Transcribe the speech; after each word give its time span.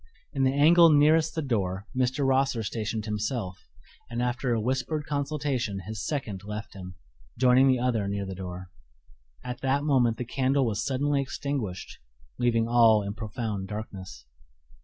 In 0.33 0.41
the 0.45 0.51
angle 0.55 0.89
nearest 0.89 1.35
the 1.35 1.43
door 1.43 1.85
Mr. 1.95 2.25
Rosser 2.25 2.63
stationed 2.63 3.05
himself, 3.05 3.59
and 4.09 4.19
after 4.19 4.51
a 4.51 4.59
whispered 4.59 5.05
consultation 5.05 5.81
his 5.85 6.03
second 6.03 6.43
left 6.43 6.73
him, 6.73 6.95
joining 7.37 7.67
the 7.67 7.77
other 7.77 8.07
near 8.07 8.25
the 8.25 8.33
door. 8.33 8.71
At 9.43 9.61
that 9.61 9.83
moment 9.83 10.17
the 10.17 10.25
candle 10.25 10.65
was 10.65 10.83
suddenly 10.83 11.21
extinguished, 11.21 11.99
leaving 12.39 12.67
all 12.67 13.03
in 13.03 13.13
profound 13.13 13.67
darkness. 13.67 14.25